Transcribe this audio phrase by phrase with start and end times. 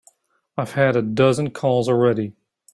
[0.57, 2.33] I've had a dozen calls already.